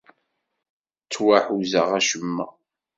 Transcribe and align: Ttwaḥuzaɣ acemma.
Ttwaḥuzaɣ 1.03 1.89
acemma. 1.99 2.45